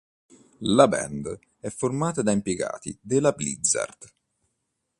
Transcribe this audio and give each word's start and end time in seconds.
La 0.61 0.87
band 0.87 1.39
è 1.59 1.69
formata 1.69 2.23
da 2.23 2.31
impiegati 2.31 2.97
della 2.99 3.33
Blizzard. 3.33 4.11